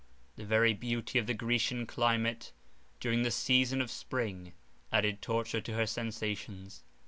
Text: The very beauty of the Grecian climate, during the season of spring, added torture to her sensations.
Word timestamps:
The 0.35 0.45
very 0.47 0.73
beauty 0.73 1.19
of 1.19 1.27
the 1.27 1.35
Grecian 1.35 1.85
climate, 1.85 2.53
during 2.99 3.21
the 3.21 3.29
season 3.29 3.81
of 3.81 3.91
spring, 3.91 4.53
added 4.91 5.21
torture 5.21 5.61
to 5.61 5.73
her 5.73 5.85
sensations. 5.85 6.83